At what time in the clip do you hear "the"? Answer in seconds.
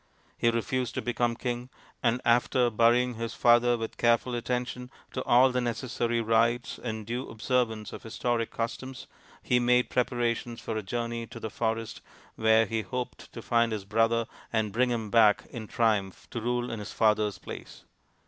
5.51-5.61, 11.39-11.51, 11.55-11.65